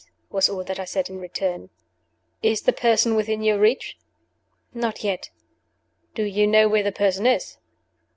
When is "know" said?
6.47-6.67